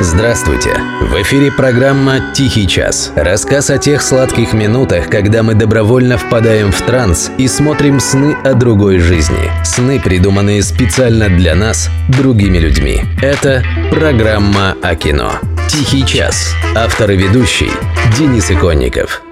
Здравствуйте! 0.00 0.80
В 1.00 1.20
эфире 1.22 1.50
программа 1.50 2.32
«Тихий 2.32 2.68
час». 2.68 3.12
Рассказ 3.16 3.68
о 3.68 3.78
тех 3.78 4.00
сладких 4.00 4.52
минутах, 4.52 5.10
когда 5.10 5.42
мы 5.42 5.54
добровольно 5.54 6.16
впадаем 6.16 6.70
в 6.70 6.80
транс 6.82 7.32
и 7.36 7.48
смотрим 7.48 7.98
сны 7.98 8.36
о 8.44 8.54
другой 8.54 9.00
жизни. 9.00 9.50
Сны, 9.64 9.98
придуманные 9.98 10.62
специально 10.62 11.28
для 11.28 11.56
нас, 11.56 11.90
другими 12.08 12.58
людьми. 12.58 13.02
Это 13.20 13.64
программа 13.90 14.76
о 14.82 14.94
кино. 14.94 15.32
«Тихий 15.68 16.06
час». 16.06 16.54
Автор 16.76 17.10
и 17.10 17.16
ведущий 17.16 17.72
Денис 18.16 18.52
Иконников. 18.52 19.22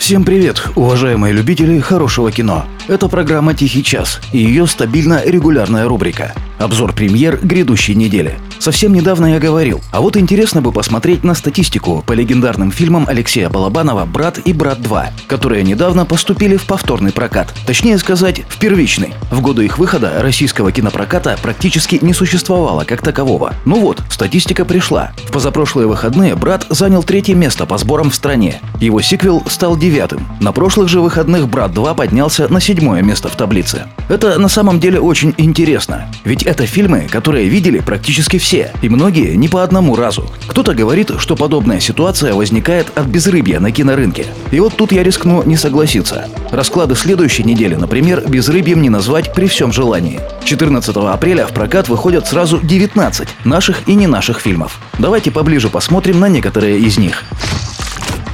Всем 0.00 0.24
привет, 0.24 0.64
уважаемые 0.74 1.32
любители 1.32 1.78
хорошего 1.78 2.32
кино. 2.32 2.64
Это 2.88 3.06
программа 3.06 3.54
«Тихий 3.54 3.84
час» 3.84 4.20
и 4.32 4.38
ее 4.38 4.66
стабильно 4.66 5.22
регулярная 5.24 5.86
рубрика. 5.86 6.34
Обзор 6.62 6.92
премьер 6.92 7.40
грядущей 7.42 7.96
недели. 7.96 8.38
Совсем 8.60 8.94
недавно 8.94 9.32
я 9.32 9.40
говорил, 9.40 9.80
а 9.90 10.00
вот 10.00 10.16
интересно 10.16 10.62
бы 10.62 10.70
посмотреть 10.70 11.24
на 11.24 11.34
статистику 11.34 12.04
по 12.06 12.12
легендарным 12.12 12.70
фильмам 12.70 13.06
Алексея 13.08 13.48
Балабанова 13.48 14.04
«Брат» 14.04 14.38
и 14.38 14.52
«Брат 14.52 14.78
2», 14.78 15.06
которые 15.26 15.64
недавно 15.64 16.06
поступили 16.06 16.56
в 16.56 16.62
повторный 16.66 17.10
прокат. 17.10 17.52
Точнее 17.66 17.98
сказать, 17.98 18.44
в 18.48 18.60
первичный. 18.60 19.14
В 19.32 19.40
годы 19.40 19.64
их 19.64 19.80
выхода 19.80 20.12
российского 20.20 20.70
кинопроката 20.70 21.36
практически 21.42 21.98
не 22.00 22.12
существовало 22.12 22.84
как 22.84 23.02
такового. 23.02 23.54
Ну 23.64 23.80
вот, 23.80 24.00
статистика 24.08 24.64
пришла. 24.64 25.10
В 25.26 25.32
позапрошлые 25.32 25.88
выходные 25.88 26.36
«Брат» 26.36 26.64
занял 26.70 27.02
третье 27.02 27.34
место 27.34 27.66
по 27.66 27.76
сборам 27.76 28.12
в 28.12 28.14
стране. 28.14 28.60
Его 28.80 29.00
сиквел 29.00 29.42
стал 29.48 29.76
девятым. 29.76 30.24
На 30.38 30.52
прошлых 30.52 30.88
же 30.88 31.00
выходных 31.00 31.48
«Брат 31.48 31.72
2» 31.72 31.96
поднялся 31.96 32.46
на 32.46 32.60
седьмое 32.60 33.02
место 33.02 33.28
в 33.28 33.34
таблице. 33.34 33.86
Это 34.08 34.38
на 34.38 34.48
самом 34.48 34.78
деле 34.78 35.00
очень 35.00 35.34
интересно. 35.38 36.06
Ведь 36.22 36.44
это 36.52 36.66
фильмы, 36.66 37.08
которые 37.10 37.48
видели 37.48 37.78
практически 37.78 38.38
все, 38.38 38.72
и 38.82 38.90
многие 38.90 39.34
не 39.36 39.48
по 39.48 39.62
одному 39.62 39.96
разу. 39.96 40.30
Кто-то 40.46 40.74
говорит, 40.74 41.10
что 41.16 41.34
подобная 41.34 41.80
ситуация 41.80 42.34
возникает 42.34 42.88
от 42.94 43.06
безрыбья 43.06 43.58
на 43.58 43.72
кинорынке. 43.72 44.26
И 44.50 44.60
вот 44.60 44.76
тут 44.76 44.92
я 44.92 45.02
рискну 45.02 45.42
не 45.44 45.56
согласиться. 45.56 46.28
Расклады 46.50 46.94
следующей 46.94 47.44
недели, 47.44 47.74
например, 47.74 48.22
безрыбьем 48.28 48.82
не 48.82 48.90
назвать 48.90 49.32
при 49.32 49.46
всем 49.46 49.72
желании. 49.72 50.20
14 50.44 50.94
апреля 50.94 51.46
в 51.46 51.52
прокат 51.52 51.88
выходят 51.88 52.26
сразу 52.26 52.60
19 52.60 53.28
наших 53.46 53.88
и 53.88 53.94
не 53.94 54.06
наших 54.06 54.38
фильмов. 54.38 54.78
Давайте 54.98 55.30
поближе 55.30 55.70
посмотрим 55.70 56.20
на 56.20 56.28
некоторые 56.28 56.78
из 56.78 56.98
них. 56.98 57.24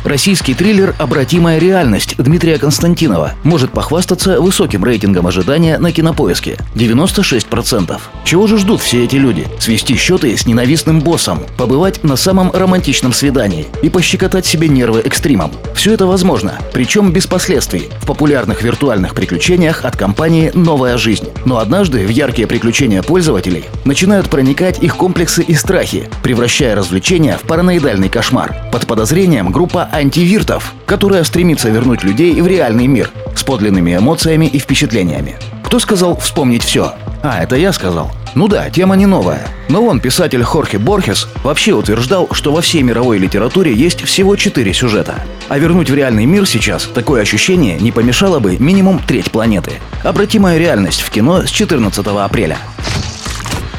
Российский 0.08 0.54
триллер 0.54 0.94
«Обратимая 0.98 1.58
реальность» 1.58 2.14
Дмитрия 2.16 2.58
Константинова 2.58 3.34
может 3.44 3.72
похвастаться 3.72 4.40
высоким 4.40 4.82
рейтингом 4.82 5.26
ожидания 5.26 5.76
на 5.78 5.92
кинопоиске– 5.92 6.56
96%. 6.74 8.00
Чего 8.24 8.46
же 8.46 8.56
ждут 8.56 8.80
все 8.80 9.04
эти 9.04 9.16
люди? 9.16 9.46
Свести 9.58 9.96
счеты 9.96 10.34
с 10.34 10.46
ненавистным 10.46 11.00
боссом, 11.00 11.40
побывать 11.58 12.02
на 12.04 12.16
самом 12.16 12.50
романтичном 12.52 13.12
свидании 13.12 13.66
и 13.82 13.90
пощекотать 13.90 14.46
себе 14.46 14.68
нервы 14.68 15.00
экстримом. 15.00 15.52
Все 15.74 15.92
это 15.92 16.06
возможно, 16.06 16.54
причем 16.72 17.12
без 17.12 17.26
последствий, 17.26 17.90
в 18.00 18.06
популярных 18.06 18.62
виртуальных 18.62 19.14
приключениях 19.14 19.84
от 19.84 19.98
компании 19.98 20.50
«Новая 20.54 20.96
жизнь». 20.96 21.28
Но 21.44 21.58
однажды 21.58 22.06
в 22.06 22.08
яркие 22.08 22.48
приключения 22.48 23.02
пользователей 23.02 23.66
начинают 23.84 24.30
проникать 24.30 24.82
их 24.82 24.96
комплексы 24.96 25.42
и 25.42 25.52
страхи, 25.52 26.08
превращая 26.22 26.74
развлечения 26.74 27.36
в 27.36 27.46
параноидальный 27.46 28.08
кошмар. 28.08 28.56
Под 28.72 28.86
подозрением 28.86 29.52
группа 29.52 29.86
антивиртов, 29.98 30.74
которая 30.86 31.24
стремится 31.24 31.68
вернуть 31.68 32.04
людей 32.04 32.40
в 32.40 32.46
реальный 32.46 32.86
мир 32.86 33.10
с 33.34 33.42
подлинными 33.42 33.96
эмоциями 33.96 34.46
и 34.46 34.58
впечатлениями. 34.58 35.36
Кто 35.64 35.78
сказал 35.78 36.16
вспомнить 36.16 36.62
все? 36.62 36.94
А, 37.22 37.42
это 37.42 37.56
я 37.56 37.72
сказал. 37.72 38.10
Ну 38.34 38.46
да, 38.46 38.70
тема 38.70 38.94
не 38.96 39.06
новая. 39.06 39.46
Но 39.68 39.82
вон 39.82 40.00
писатель 40.00 40.42
Хорхе 40.42 40.78
Борхес 40.78 41.28
вообще 41.42 41.72
утверждал, 41.72 42.28
что 42.32 42.52
во 42.52 42.60
всей 42.60 42.82
мировой 42.82 43.18
литературе 43.18 43.74
есть 43.74 44.02
всего 44.02 44.36
четыре 44.36 44.72
сюжета. 44.72 45.16
А 45.48 45.58
вернуть 45.58 45.90
в 45.90 45.94
реальный 45.94 46.24
мир 46.24 46.46
сейчас 46.46 46.84
такое 46.84 47.22
ощущение 47.22 47.78
не 47.78 47.90
помешало 47.90 48.38
бы 48.38 48.56
минимум 48.58 49.00
треть 49.06 49.30
планеты. 49.30 49.72
Обратимая 50.04 50.58
реальность 50.58 51.00
в 51.00 51.10
кино 51.10 51.42
с 51.42 51.50
14 51.50 52.06
апреля. 52.06 52.58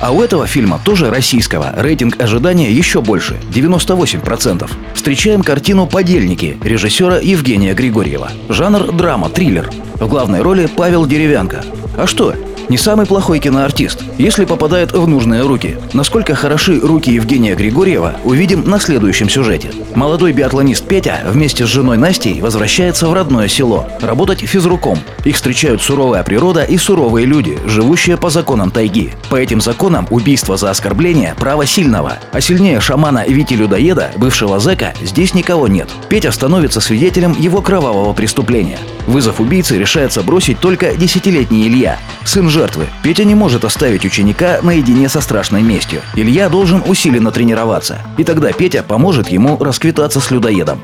А 0.01 0.11
у 0.11 0.21
этого 0.21 0.47
фильма, 0.47 0.79
тоже 0.83 1.09
российского, 1.09 1.73
рейтинг 1.75 2.21
ожидания 2.21 2.71
еще 2.71 3.01
больше– 3.01 3.37
98%. 3.53 4.69
Встречаем 4.93 5.43
картину 5.43 5.87
«Подельники» 5.87 6.57
режиссера 6.63 7.17
Евгения 7.17 7.73
Григорьева. 7.73 8.31
Жанр– 8.47 8.91
драма, 8.93 9.29
триллер. 9.29 9.69
В 9.95 10.07
главной 10.07 10.41
роли 10.41 10.67
Павел 10.73 11.05
Деревянко. 11.05 11.65
А 11.97 12.07
что, 12.07 12.33
не 12.69 12.77
самый 12.77 13.05
плохой 13.05 13.39
киноартист, 13.39 14.03
если 14.17 14.45
попадает 14.45 14.93
в 14.93 15.07
нужные 15.07 15.41
руки. 15.41 15.77
Насколько 15.93 16.35
хороши 16.35 16.79
руки 16.79 17.11
Евгения 17.11 17.55
Григорьева, 17.55 18.15
увидим 18.23 18.69
на 18.69 18.79
следующем 18.79 19.27
сюжете. 19.27 19.71
Молодой 19.95 20.31
биатлонист 20.33 20.87
Петя 20.87 21.21
вместе 21.25 21.65
с 21.65 21.69
женой 21.69 21.97
Настей 21.97 22.41
возвращается 22.41 23.07
в 23.07 23.13
родное 23.13 23.47
село, 23.47 23.89
работать 24.01 24.39
физруком. 24.39 24.99
Их 25.25 25.35
встречают 25.35 25.81
суровая 25.81 26.23
природа 26.23 26.63
и 26.63 26.77
суровые 26.77 27.25
люди, 27.25 27.57
живущие 27.65 28.17
по 28.17 28.29
законам 28.29 28.71
тайги. 28.71 29.11
По 29.29 29.35
этим 29.35 29.61
законам 29.61 30.07
убийство 30.11 30.57
за 30.57 30.69
оскорбление– 30.69 31.35
право 31.39 31.65
сильного, 31.65 32.19
а 32.31 32.41
сильнее 32.41 32.79
шамана 32.79 33.25
Вити 33.27 33.55
Людоеда, 33.55 34.11
бывшего 34.17 34.59
зэка, 34.59 34.93
здесь 35.01 35.33
никого 35.33 35.67
нет. 35.67 35.89
Петя 36.09 36.31
становится 36.31 36.79
свидетелем 36.81 37.35
его 37.39 37.61
кровавого 37.61 38.13
преступления. 38.13 38.77
Вызов 39.07 39.39
убийцы 39.39 39.77
решается 39.77 40.21
бросить 40.21 40.59
только 40.59 40.95
десятилетний 40.95 41.67
Илья, 41.67 41.97
сын 42.23 42.49
жертвы. 42.59 42.87
Петя 43.03 43.23
не 43.23 43.35
может 43.35 43.63
оставить 43.63 44.03
ученика 44.03 44.59
наедине 44.61 45.07
со 45.07 45.21
страшной 45.21 45.61
местью. 45.61 46.01
Илья 46.15 46.49
должен 46.49 46.83
усиленно 46.85 47.31
тренироваться. 47.31 47.99
И 48.17 48.25
тогда 48.25 48.51
Петя 48.51 48.83
поможет 48.83 49.29
ему 49.29 49.55
расквитаться 49.63 50.19
с 50.19 50.29
людоедом. 50.29 50.81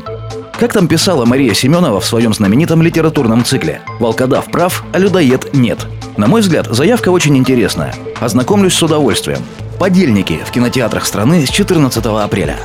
Как 0.58 0.72
там 0.72 0.88
писала 0.88 1.26
Мария 1.26 1.54
Семенова 1.54 2.00
в 2.00 2.06
своем 2.06 2.34
знаменитом 2.34 2.82
литературном 2.82 3.44
цикле 3.44 3.82
«Волкодав 4.00 4.46
прав, 4.46 4.86
а 4.94 5.00
людоед 5.00 5.54
нет». 5.54 5.86
На 6.16 6.28
мой 6.28 6.40
взгляд, 6.40 6.68
заявка 6.68 7.10
очень 7.10 7.36
интересная. 7.38 7.94
Ознакомлюсь 8.22 8.76
с 8.76 8.82
удовольствием. 8.82 9.40
«Подельники» 9.78 10.40
в 10.46 10.52
кинотеатрах 10.52 11.06
страны 11.06 11.46
с 11.46 11.50
14 11.50 12.06
апреля. 12.06 12.56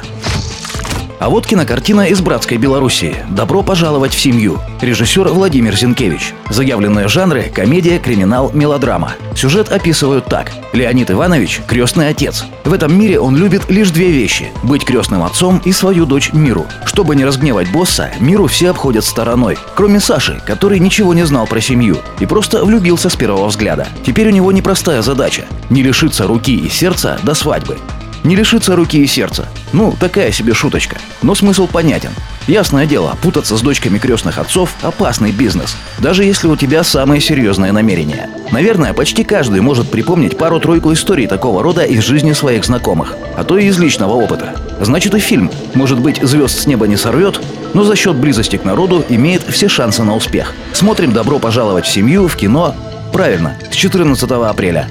А 1.20 1.28
вот 1.28 1.46
кинокартина 1.46 2.06
из 2.06 2.22
братской 2.22 2.56
Белоруссии 2.56 3.14
«Добро 3.28 3.62
пожаловать 3.62 4.14
в 4.14 4.18
семью». 4.18 4.58
Режиссер 4.80 5.28
Владимир 5.28 5.76
Зинкевич. 5.76 6.32
Заявленные 6.48 7.08
жанры– 7.08 7.52
комедия, 7.54 7.98
криминал, 7.98 8.50
мелодрама. 8.54 9.12
Сюжет 9.36 9.70
описывают 9.70 10.24
так. 10.24 10.50
Леонид 10.72 11.10
Иванович– 11.10 11.60
крестный 11.66 12.08
отец. 12.08 12.46
В 12.64 12.72
этом 12.72 12.98
мире 12.98 13.20
он 13.20 13.36
любит 13.36 13.70
лишь 13.70 13.90
две 13.90 14.10
вещи– 14.10 14.48
быть 14.62 14.86
крестным 14.86 15.22
отцом 15.22 15.60
и 15.62 15.72
свою 15.72 16.06
дочь 16.06 16.32
Миру. 16.32 16.64
Чтобы 16.86 17.14
не 17.14 17.26
разгневать 17.26 17.70
босса, 17.70 18.10
Миру 18.18 18.46
все 18.46 18.70
обходят 18.70 19.04
стороной. 19.04 19.58
Кроме 19.74 20.00
Саши, 20.00 20.40
который 20.46 20.78
ничего 20.78 21.12
не 21.12 21.26
знал 21.26 21.46
про 21.46 21.60
семью 21.60 21.98
и 22.18 22.24
просто 22.24 22.64
влюбился 22.64 23.10
с 23.10 23.16
первого 23.16 23.48
взгляда. 23.48 23.88
Теперь 24.06 24.28
у 24.28 24.32
него 24.32 24.52
непростая 24.52 25.02
задача– 25.02 25.44
не 25.68 25.82
лишиться 25.82 26.26
руки 26.26 26.56
и 26.56 26.70
сердца 26.70 27.18
до 27.22 27.34
свадьбы. 27.34 27.76
Не 28.24 28.36
лишиться 28.36 28.76
руки 28.76 28.98
и 29.02 29.06
сердца. 29.06 29.48
Ну, 29.72 29.94
такая 29.98 30.30
себе 30.30 30.52
шуточка. 30.52 30.98
Но 31.22 31.34
смысл 31.34 31.66
понятен. 31.66 32.10
Ясное 32.46 32.84
дело, 32.84 33.16
путаться 33.22 33.56
с 33.56 33.62
дочками 33.62 33.98
крестных 33.98 34.38
отцов– 34.38 34.74
опасный 34.82 35.30
бизнес, 35.30 35.76
даже 35.98 36.24
если 36.24 36.48
у 36.48 36.56
тебя 36.56 36.82
самые 36.82 37.20
серьезные 37.20 37.72
намерения. 37.72 38.28
Наверное, 38.50 38.92
почти 38.92 39.24
каждый 39.24 39.60
может 39.60 39.90
припомнить 39.90 40.36
пару-тройку 40.36 40.92
историй 40.92 41.26
такого 41.26 41.62
рода 41.62 41.82
из 41.82 42.02
жизни 42.02 42.32
своих 42.32 42.64
знакомых, 42.64 43.14
а 43.36 43.44
то 43.44 43.56
и 43.56 43.66
из 43.66 43.78
личного 43.78 44.14
опыта. 44.14 44.54
Значит 44.80 45.14
и 45.14 45.20
фильм, 45.20 45.50
может 45.74 46.00
быть, 46.00 46.20
звезд 46.22 46.58
с 46.58 46.66
неба 46.66 46.86
не 46.86 46.96
сорвет, 46.96 47.40
но 47.72 47.84
за 47.84 47.94
счет 47.94 48.16
близости 48.16 48.56
к 48.56 48.64
народу 48.64 49.04
имеет 49.08 49.44
все 49.48 49.68
шансы 49.68 50.02
на 50.02 50.16
успех. 50.16 50.54
Смотрим 50.72 51.12
«Добро 51.12 51.38
пожаловать 51.38 51.86
в 51.86 51.92
семью» 51.92 52.26
в 52.26 52.36
кино, 52.36 52.74
правильно, 53.12 53.56
с 53.70 53.74
14 53.74 54.28
апреля. 54.30 54.88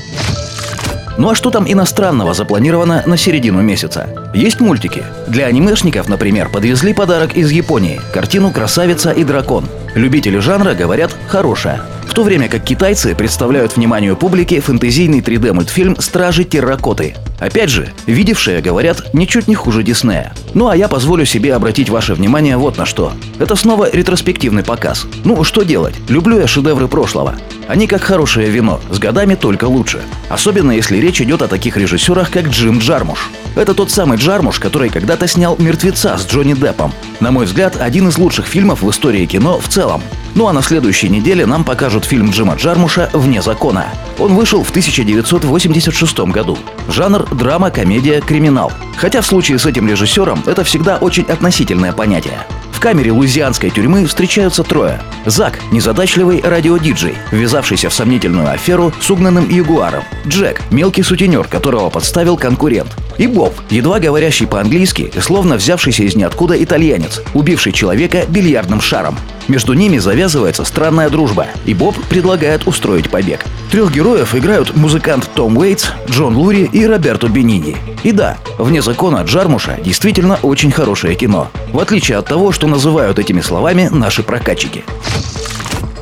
Ну 1.17 1.29
а 1.29 1.35
что 1.35 1.49
там 1.49 1.65
иностранного 1.71 2.33
запланировано 2.33 3.03
на 3.05 3.17
середину 3.17 3.61
месяца? 3.61 4.09
Есть 4.33 4.59
мультики. 4.59 5.03
Для 5.27 5.47
анимешников, 5.47 6.07
например, 6.07 6.50
подвезли 6.50 6.94
подарок 6.94 7.35
из 7.35 7.51
Японии– 7.51 8.00
картину 8.13 8.51
«Красавица 8.51 9.11
и 9.11 9.23
дракон». 9.23 9.65
Любители 9.95 10.38
жанра 10.38 10.73
говорят 10.73 11.15
«хорошая». 11.27 11.81
То 12.19 12.24
время 12.24 12.50
как 12.50 12.66
китайцы 12.66 13.16
представляют 13.16 13.77
вниманию 13.77 14.18
публики 14.18 14.60
фэнтезийный 14.60 15.21
3D-мультфильм 15.21 16.01
«Стражи 16.01 16.44
терракоты». 16.44 17.16
Опять 17.39 17.69
же, 17.69 17.94
видевшие 18.07 18.60
говорят 18.60 19.13
ничуть 19.13 19.48
не 19.48 19.56
хуже 19.56 19.83
Диснея. 19.83 20.33
Ну 20.54 20.68
а 20.68 20.75
я 20.75 20.89
позволю 20.89 21.25
себе 21.25 21.56
обратить 21.56 21.88
ваше 21.88 22.13
внимание 22.13 22.57
вот 22.57 22.77
на 22.77 22.86
что. 22.86 23.13
Это 23.39 23.56
снова 23.56 23.89
ретроспективный 23.89 24.63
показ. 24.63 25.07
Ну, 25.24 25.42
что 25.45 25.63
делать? 25.63 25.95
Люблю 26.10 26.38
я 26.38 26.45
шедевры 26.45 26.89
прошлого. 26.89 27.36
Они 27.69 27.88
как 27.88 28.01
хорошее 28.01 28.50
вино, 28.50 28.81
с 28.92 29.00
годами 29.00 29.36
только 29.36 29.63
лучше. 29.63 30.01
Особенно 30.27 30.72
если 30.74 30.98
речь 30.98 31.22
идет 31.22 31.42
о 31.42 31.48
таких 31.48 31.77
режиссерах, 31.77 32.31
как 32.31 32.50
Джим 32.50 32.80
Джармуш. 32.80 33.30
Это 33.56 33.74
тот 33.74 33.92
самый 33.92 34.18
Джармуш, 34.18 34.60
который 34.60 34.89
когда-то 34.89 35.25
снял 35.27 35.56
«Мертвеца» 35.57 36.18
с 36.18 36.27
Джонни 36.27 36.54
Деппом. 36.54 36.92
На 37.22 37.31
мой 37.31 37.45
взгляд, 37.45 37.77
один 37.80 38.10
из 38.10 38.18
лучших 38.18 38.45
фильмов 38.45 38.81
в 38.81 38.89
истории 38.89 39.25
кино 39.25 39.60
в 39.60 39.69
целом. 39.69 40.01
Ну 40.35 40.47
а 40.47 40.53
на 40.53 40.61
следующей 40.61 41.09
неделе 41.09 41.45
нам 41.45 41.63
покажут 41.63 42.05
фильм 42.05 42.29
Джима 42.29 42.55
Джармуша 42.55 43.09
«Вне 43.13 43.41
закона». 43.41 43.87
Он 44.17 44.35
вышел 44.35 44.63
в 44.63 44.69
1986 44.69 46.19
году. 46.19 46.57
Жанр– 46.87 47.27
драма, 47.31 47.71
комедия, 47.71 48.21
криминал. 48.21 48.71
Хотя 48.97 49.21
в 49.21 49.25
случае 49.25 49.59
с 49.59 49.65
этим 49.65 49.87
режиссером 49.87 50.43
это 50.45 50.63
всегда 50.63 50.97
очень 50.97 51.23
относительное 51.23 51.93
понятие. 51.93 52.39
В 52.71 52.81
камере 52.81 53.11
луизианской 53.11 53.71
тюрьмы 53.71 54.05
встречаются 54.05 54.63
трое. 54.63 55.01
Зак– 55.25 55.59
незадачливый 55.71 56.41
радиодиджей, 56.41 57.15
ввязавшийся 57.31 57.89
в 57.89 57.93
сомнительную 57.93 58.49
аферу 58.49 58.93
с 59.01 59.11
угнанным 59.11 59.49
ягуаром. 59.49 60.03
Джек– 60.25 60.61
мелкий 60.71 61.03
сутенер, 61.03 61.47
которого 61.47 61.89
подставил 61.89 62.37
конкурент. 62.37 62.95
И 63.19 63.27
Боб– 63.27 63.54
едва 63.69 64.00
говорящий 64.00 64.48
по-английски, 64.48 65.12
словно 65.21 65.57
взявшийся 65.57 66.04
из 66.04 66.16
ниоткуда 66.16 66.62
итальянец, 66.63 67.21
убивший 67.33 67.74
человека 67.74 68.25
бильярдным 68.30 68.80
шаром. 68.80 69.18
Между 69.50 69.74
ними 69.74 69.98
завязывается 69.98 70.63
странная 70.63 71.10
дружба, 71.10 71.48
и 71.66 71.74
Боб 71.74 71.95
предлагает 72.07 72.66
устроить 72.66 73.10
побег. 73.10 73.45
Трех 73.71 73.92
героев 73.92 74.33
играют 74.36 74.74
музыкант 74.74 75.30
Том 75.36 75.57
Уэйтс, 75.57 75.89
Джон 76.10 76.38
Лури 76.38 76.69
и 76.71 76.86
Роберто 76.86 77.27
Бенини. 77.27 77.75
И 78.04 78.13
да, 78.13 78.38
вне 78.57 78.81
закона 78.81 79.24
Джармуша 79.24 79.77
действительно 79.83 80.39
очень 80.42 80.72
хорошее 80.72 81.15
кино. 81.15 81.50
В 81.74 81.80
отличие 81.80 82.18
от 82.18 82.27
того, 82.27 82.54
что 82.54 82.68
называют 82.68 83.19
этими 83.19 83.42
словами 83.42 83.89
наши 83.92 84.24
прокатчики. 84.24 84.86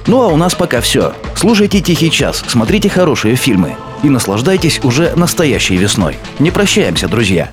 Ну 0.06 0.22
а 0.22 0.28
у 0.28 0.38
нас 0.38 0.54
пока 0.54 0.82
все. 0.82 1.14
Слушайте 1.36 1.82
«Тихий 1.82 2.12
час», 2.12 2.44
смотрите 2.48 2.90
хорошие 2.90 3.36
фильмы 3.36 3.76
и 4.04 4.10
наслаждайтесь 4.10 4.80
уже 4.84 5.14
настоящей 5.16 5.78
весной. 5.78 6.18
Не 6.40 6.52
прощаемся, 6.52 7.08
друзья. 7.08 7.52